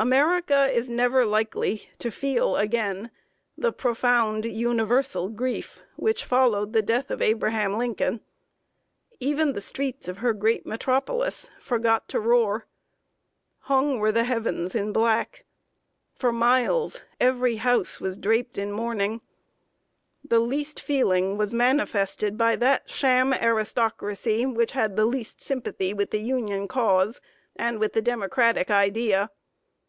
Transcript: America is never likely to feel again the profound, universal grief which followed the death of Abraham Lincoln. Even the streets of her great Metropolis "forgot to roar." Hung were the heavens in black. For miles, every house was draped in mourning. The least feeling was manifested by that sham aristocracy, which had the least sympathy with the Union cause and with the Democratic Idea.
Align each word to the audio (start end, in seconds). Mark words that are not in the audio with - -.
America 0.00 0.66
is 0.70 0.88
never 0.88 1.24
likely 1.26 1.90
to 1.98 2.08
feel 2.08 2.54
again 2.54 3.10
the 3.56 3.72
profound, 3.72 4.44
universal 4.44 5.28
grief 5.28 5.82
which 5.96 6.24
followed 6.24 6.72
the 6.72 6.82
death 6.82 7.10
of 7.10 7.20
Abraham 7.20 7.76
Lincoln. 7.76 8.20
Even 9.18 9.54
the 9.54 9.60
streets 9.60 10.06
of 10.06 10.18
her 10.18 10.32
great 10.32 10.64
Metropolis 10.64 11.50
"forgot 11.58 12.08
to 12.10 12.20
roar." 12.20 12.66
Hung 13.62 13.98
were 13.98 14.12
the 14.12 14.22
heavens 14.22 14.76
in 14.76 14.92
black. 14.92 15.44
For 16.14 16.30
miles, 16.30 17.02
every 17.18 17.56
house 17.56 18.00
was 18.00 18.16
draped 18.16 18.56
in 18.56 18.70
mourning. 18.70 19.20
The 20.22 20.38
least 20.38 20.78
feeling 20.78 21.36
was 21.36 21.52
manifested 21.52 22.38
by 22.38 22.54
that 22.54 22.88
sham 22.88 23.32
aristocracy, 23.34 24.46
which 24.46 24.70
had 24.70 24.94
the 24.94 25.06
least 25.06 25.40
sympathy 25.40 25.92
with 25.92 26.12
the 26.12 26.20
Union 26.22 26.68
cause 26.68 27.20
and 27.56 27.80
with 27.80 27.94
the 27.94 28.00
Democratic 28.02 28.70
Idea. 28.70 29.30